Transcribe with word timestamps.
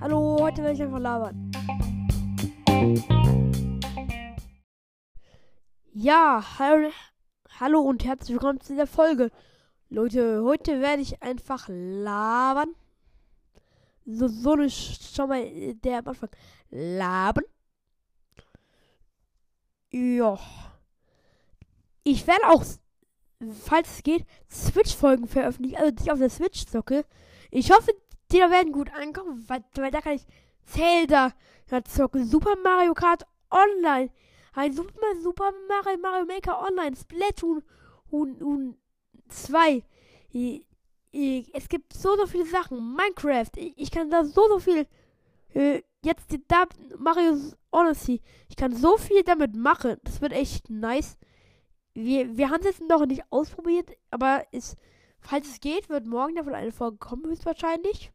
Hallo, 0.00 0.38
heute 0.40 0.64
werde 0.64 0.72
ich 0.72 0.82
einfach 0.82 0.98
labern. 0.98 1.52
Ja, 5.92 6.44
hallo, 6.58 6.90
hallo 7.60 7.80
und 7.80 8.04
herzlich 8.04 8.30
willkommen 8.30 8.60
zu 8.60 8.72
dieser 8.72 8.88
Folge. 8.88 9.30
Leute, 9.88 10.42
heute 10.42 10.80
werde 10.80 11.00
ich 11.00 11.22
einfach 11.22 11.68
labern. 11.68 12.74
So, 14.04 14.26
so 14.26 14.54
eine 14.54 14.68
schon 14.68 15.28
mal 15.28 15.42
äh, 15.42 15.74
der 15.74 16.00
am 16.00 16.08
Anfang. 16.08 16.30
Labern. 16.70 17.44
Ja. 19.92 20.40
Ich 22.02 22.26
werde 22.26 22.48
auch, 22.48 22.64
falls 23.64 23.96
es 23.96 24.02
geht, 24.02 24.24
Switch-Folgen 24.50 25.28
veröffentlichen, 25.28 25.76
also 25.76 25.90
die 25.90 26.02
ich 26.04 26.10
auf 26.10 26.18
der 26.18 26.30
Switch 26.30 26.66
zocke. 26.66 27.04
Ich 27.50 27.70
hoffe, 27.70 27.92
die 28.32 28.38
da 28.38 28.50
werden 28.50 28.72
gut 28.72 28.92
ankommen, 28.92 29.44
weil, 29.48 29.64
weil 29.76 29.90
da 29.90 30.00
kann 30.00 30.14
ich 30.14 30.26
Zelda 30.64 31.32
zocken, 31.84 32.26
Super 32.26 32.56
Mario 32.62 32.94
Kart 32.94 33.24
Online, 33.50 34.10
ein 34.54 34.72
Super, 34.72 34.92
Super 35.22 35.52
Mario, 35.68 35.98
Mario 36.00 36.26
Maker 36.26 36.62
Online, 36.62 36.96
Splatoon 36.96 37.62
und, 38.10 38.42
und 38.42 38.76
2. 39.28 39.82
Es 41.52 41.68
gibt 41.68 41.92
so, 41.92 42.16
so 42.16 42.26
viele 42.26 42.46
Sachen. 42.46 42.94
Minecraft, 42.94 43.50
ich 43.56 43.90
kann 43.90 44.10
da 44.10 44.24
so, 44.24 44.48
so 44.48 44.58
viel. 44.58 44.86
Äh, 45.54 45.82
jetzt 46.04 46.26
da 46.48 46.64
Mario 46.98 47.36
Odyssey. 47.70 48.20
Ich 48.48 48.56
kann 48.56 48.74
so 48.74 48.96
viel 48.96 49.22
damit 49.22 49.54
machen. 49.54 49.96
Das 50.04 50.20
wird 50.20 50.32
echt 50.32 50.70
nice. 50.70 51.16
Wir, 51.96 52.36
wir 52.36 52.50
haben 52.50 52.60
es 52.60 52.66
jetzt 52.66 52.88
noch 52.90 53.06
nicht 53.06 53.24
ausprobiert, 53.30 53.90
aber 54.10 54.44
es, 54.52 54.76
falls 55.18 55.48
es 55.48 55.60
geht, 55.60 55.88
wird 55.88 56.06
morgen 56.06 56.34
davon 56.34 56.54
eine 56.54 56.70
Folge 56.70 56.98
kommen, 56.98 57.24
höchstwahrscheinlich. 57.24 58.12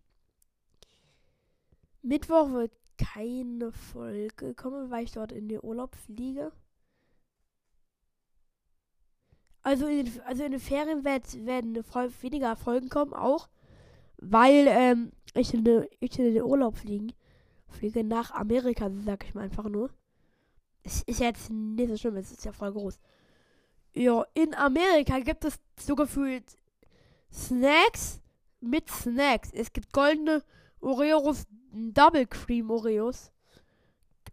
Mittwoch 2.04 2.52
wird 2.52 2.72
keine 3.00 3.72
Folge 3.72 4.54
kommen, 4.54 4.92
weil 4.92 5.06
ich 5.06 5.14
dort 5.14 5.32
in 5.32 5.50
den 5.50 5.64
Urlaub 5.64 5.96
fliege. 5.96 6.52
Also 9.64 9.88
in 9.88 10.06
den, 10.06 10.22
also 10.26 10.44
in 10.44 10.52
den 10.52 10.62
Ferien 10.62 11.04
werd, 11.04 11.44
werden 11.44 11.76
weniger 11.76 12.56
Folgen 12.56 12.90
kommen, 12.90 13.14
auch. 13.14 13.50
Weil 14.18 14.68
ähm, 14.70 15.12
ich, 15.34 15.56
in 15.56 15.64
den, 15.64 15.88
ich 16.00 16.20
in 16.20 16.36
den 16.36 16.44
Urlaub 16.44 16.78
fliegen, 16.78 17.14
fliege 17.66 18.04
nach 18.04 18.30
Amerika, 18.30 18.92
sag 19.04 19.26
ich 19.26 19.34
mal 19.34 19.42
einfach 19.42 19.70
nur. 19.70 19.90
Es 20.84 21.02
ist 21.02 21.20
jetzt 21.20 21.50
nicht 21.50 21.90
so 21.90 21.98
schlimm, 21.98 22.18
es 22.18 22.32
ist 22.32 22.46
ja 22.46 22.52
voll 22.52 22.74
groß. 22.74 23.00
Ja, 23.94 24.26
in 24.34 24.56
Amerika 24.56 25.20
gibt 25.20 25.44
es 25.44 25.60
so 25.78 25.96
gefühlt 25.96 26.58
Snacks 27.32 28.22
mit 28.62 28.90
Snacks. 28.90 29.52
Es 29.52 29.72
gibt 29.74 29.92
goldene 29.92 30.44
Oreos, 30.80 31.46
Double 31.72 32.26
Cream 32.28 32.70
Oreos. 32.70 33.32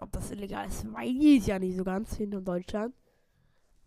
Ob 0.01 0.13
das 0.13 0.31
illegal 0.31 0.69
ist, 0.69 0.91
weiß 0.93 1.11
ich 1.21 1.47
ja 1.47 1.59
nicht 1.59 1.77
so 1.77 1.83
ganz 1.83 2.15
hinter 2.15 2.41
Deutschland. 2.41 2.95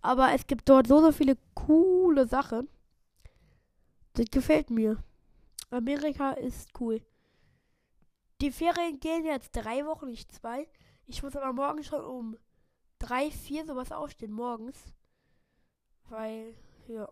Aber 0.01 0.33
es 0.33 0.45
gibt 0.45 0.67
dort 0.67 0.87
so, 0.87 0.99
so 0.99 1.11
viele 1.11 1.37
coole 1.53 2.27
Sachen. 2.27 2.67
Das 4.13 4.25
gefällt 4.29 4.69
mir. 4.69 5.01
Amerika 5.69 6.31
ist 6.31 6.69
cool. 6.81 7.01
Die 8.41 8.51
Ferien 8.51 8.99
gehen 8.99 9.23
jetzt 9.23 9.51
drei 9.51 9.85
Wochen, 9.85 10.07
nicht 10.07 10.33
zwei. 10.33 10.67
Ich 11.05 11.23
muss 11.23 11.35
aber 11.35 11.53
morgen 11.53 11.83
schon 11.83 12.03
um 12.03 12.37
drei, 12.99 13.31
vier 13.31 13.65
sowas 13.65 13.91
aufstehen 13.91 14.31
morgens. 14.31 14.77
Weil, 16.11 16.55
ja. 16.87 17.09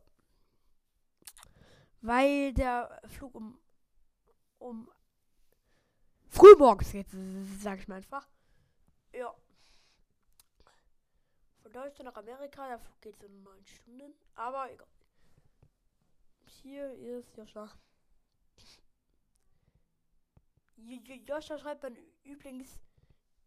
Weil 2.01 2.53
der 2.53 3.01
Flug 3.07 3.33
um, 3.33 3.57
um 4.57 4.91
frühmorgens 6.27 6.91
geht, 6.91 7.07
sag 7.61 7.79
ich 7.79 7.87
mal 7.87 7.95
einfach. 7.95 8.27
Ja. 9.13 9.33
Von 11.61 11.71
Deutschland 11.71 12.13
nach 12.13 12.17
Amerika, 12.17 12.67
der 12.67 12.77
Flug 12.77 12.99
geht 12.99 13.17
so 13.21 13.29
neun 13.29 13.65
Stunden, 13.65 14.13
aber 14.35 14.69
egal. 14.69 14.89
Hier 16.61 16.91
ist 16.93 17.37
Joscha. 17.37 17.69
Joscha 21.25 21.57
schreibt 21.57 21.85
dann 21.85 21.95
übrigens 22.23 22.81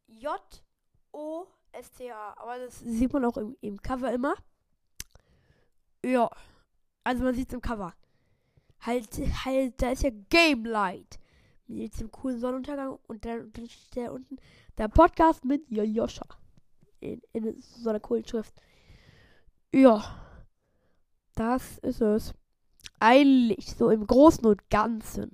J-O-S-T-A. 0.07 1.53
Aber 2.39 2.59
das 2.59 2.79
sieht 2.79 3.13
man 3.13 3.27
auch 3.27 3.37
im, 3.37 3.55
im 3.61 3.83
Cover 3.83 4.11
immer. 4.11 4.35
Ja. 6.05 6.31
Also 7.05 7.25
man 7.25 7.35
sieht 7.35 7.49
es 7.49 7.55
im 7.55 7.61
Cover. 7.61 7.95
Halt, 8.81 9.09
halt, 9.45 9.81
da 9.81 9.91
ist 9.91 10.03
ja 10.03 10.11
Game 10.29 10.65
Light 10.65 11.19
mit 11.67 11.99
dem 12.01 12.11
coolen 12.11 12.39
Sonnenuntergang 12.39 12.99
und 13.07 13.25
dann, 13.25 13.53
steht 13.69 14.07
da 14.07 14.11
unten 14.11 14.37
der 14.79 14.89
Podcast 14.89 15.45
mit 15.45 15.69
Joscha. 15.71 16.27
In, 17.01 17.21
in 17.33 17.61
so 17.61 17.91
einer 17.91 18.01
coolen 18.01 18.27
Schrift. 18.27 18.55
Ja. 19.73 20.19
Das 21.35 21.79
ist 21.79 22.01
es. 22.01 22.35
Eigentlich 23.01 23.75
so 23.75 23.91
im 23.91 24.07
Großen 24.07 24.45
und 24.45 24.69
Ganzen. 24.71 25.33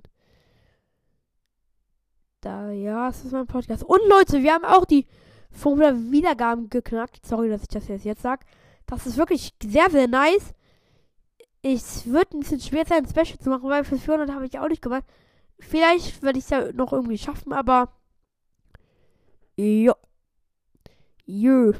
Da, 2.41 2.71
ja, 2.71 3.07
das 3.07 3.25
ist 3.25 3.31
mein 3.31 3.47
Podcast. 3.47 3.83
Und 3.83 3.99
Leute, 4.07 4.41
wir 4.41 4.53
haben 4.53 4.65
auch 4.65 4.85
die 4.85 5.05
500 5.51 6.11
Wiedergaben 6.11 6.69
geknackt. 6.69 7.25
Sorry, 7.25 7.49
dass 7.49 7.63
ich 7.63 7.67
das 7.67 7.87
jetzt 7.87 8.21
sage. 8.21 8.45
Das 8.85 9.05
ist 9.05 9.17
wirklich 9.17 9.53
sehr, 9.61 9.89
sehr 9.89 10.07
nice. 10.07 10.53
Es 11.61 12.05
wird 12.09 12.33
ein 12.33 12.39
bisschen 12.39 12.61
schwer 12.61 12.85
sein, 12.85 13.05
ein 13.05 13.09
Special 13.09 13.37
zu 13.37 13.49
machen, 13.49 13.69
weil 13.69 13.83
für 13.83 13.97
400 13.97 14.31
habe 14.31 14.45
ich 14.45 14.59
auch 14.59 14.67
nicht 14.67 14.81
gemacht. 14.81 15.03
Vielleicht 15.59 16.21
werde 16.21 16.39
ich 16.39 16.45
es 16.45 16.49
ja 16.51 16.71
noch 16.71 16.93
irgendwie 16.93 17.17
schaffen, 17.17 17.51
aber. 17.51 17.91
Ja. 19.57 19.95
Jö. 21.25 21.73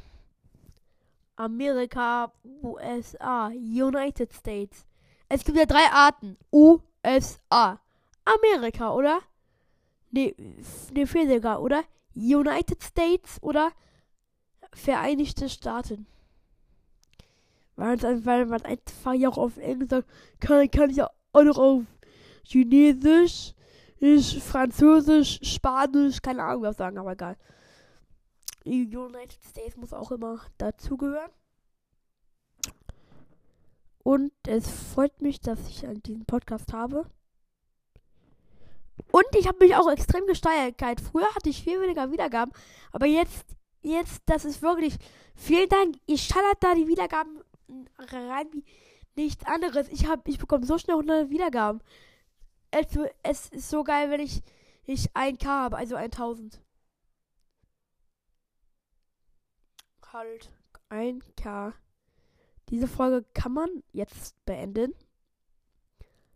Amerika, 1.38 2.34
USA, 2.62 3.48
United 3.48 4.34
States. 4.34 4.86
Es 5.30 5.46
gibt 5.46 5.58
ja 5.58 5.66
drei 5.66 5.86
Arten. 5.92 6.38
USA. 6.52 7.80
Amerika, 8.26 8.94
oder? 8.94 9.22
Ne, 10.12 10.36
ne, 10.94 11.08
viel 11.08 11.30
sogar, 11.30 11.62
oder? 11.62 11.84
United 12.16 12.84
States 12.84 13.42
oder 13.42 13.72
Vereinigte 14.74 15.50
Staaten. 15.50 16.06
Weil 17.80 17.96
man, 17.96 18.26
weil 18.26 18.46
man 18.46 18.62
einfach 18.64 19.14
ja 19.14 19.30
auch 19.30 19.38
auf 19.38 19.56
Englisch 19.56 19.90
sagt, 19.90 20.10
kann, 20.42 20.70
kann 20.70 20.90
ich 20.90 20.98
ja 20.98 21.10
auch 21.32 21.44
noch 21.44 21.58
auf 21.58 21.84
Chinesisch, 22.44 23.54
ich, 24.00 24.44
Französisch, 24.44 25.40
Spanisch, 25.44 26.22
keine 26.22 26.44
Ahnung 26.44 26.64
was 26.64 26.76
sagen, 26.76 26.98
aber 26.98 27.14
egal. 27.14 27.38
United 28.66 29.42
States 29.50 29.78
muss 29.78 29.94
auch 29.94 30.12
immer 30.12 30.42
dazugehören. 30.58 31.32
Und 34.04 34.34
es 34.46 34.70
freut 34.70 35.22
mich, 35.22 35.40
dass 35.40 35.70
ich 35.70 35.86
diesen 36.06 36.26
Podcast 36.26 36.74
habe. 36.74 37.06
Und 39.12 39.26
ich 39.38 39.48
habe 39.48 39.60
mich 39.60 39.74
auch 39.78 39.90
extrem 39.90 40.28
gesteigert. 40.28 41.00
Früher 41.00 41.34
hatte 41.34 41.50
ich 41.50 41.64
viel 41.64 41.80
weniger 41.80 42.12
Wiedergaben, 42.12 42.54
aber 42.92 43.06
jetzt, 43.06 43.46
jetzt, 43.82 44.22
das 44.26 44.44
ist 44.44 44.62
wirklich. 44.62 44.98
Vielen 45.34 45.70
Dank. 45.70 45.96
Ich 46.08 46.24
schallert 46.24 46.58
da 46.60 46.76
die 46.76 46.88
Wiedergaben 46.88 47.40
rein 47.98 48.48
wie 48.52 48.64
nichts 49.16 49.46
anderes. 49.46 49.88
Ich 49.90 50.08
habe, 50.08 50.22
ich 50.26 50.38
bekomme 50.38 50.66
so 50.66 50.78
schnell 50.78 50.96
100 50.96 51.30
Wiedergaben 51.30 51.82
es, 52.72 52.88
es 53.24 53.50
ist 53.50 53.70
so 53.70 53.84
geil, 53.84 54.10
wenn 54.12 54.22
ich, 54.22 54.42
ich 54.86 55.12
1K 55.12 55.46
habe, 55.46 55.78
also 55.78 55.96
1000. 55.96 56.62
Halt, 60.12 60.50
1K. 60.90 61.74
Diese 62.70 62.88
Folge 62.88 63.26
kann 63.34 63.54
man 63.54 63.70
jetzt 63.92 64.44
beenden. 64.46 64.94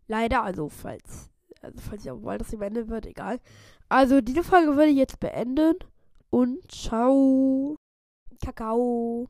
Leider, 0.07 0.44
also 0.44 0.69
falls, 0.69 1.31
also 1.62 1.79
falls 1.79 2.06
ihr 2.06 2.21
wollt, 2.21 2.41
dass 2.41 2.50
sie 2.50 2.57
beendet 2.57 2.88
wird, 2.88 3.06
egal. 3.06 3.39
Also 3.89 4.21
diese 4.21 4.44
Folge 4.44 4.75
würde 4.75 4.89
ich 4.89 4.97
jetzt 4.97 5.19
beenden 5.19 5.75
und 6.29 6.71
ciao. 6.71 7.75
Kakao. 8.44 9.21